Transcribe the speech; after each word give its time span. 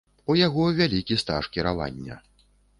У 0.33 0.35
яго 0.39 0.63
вялікі 0.79 1.19
стаж 1.25 1.53
кіравання. 1.59 2.21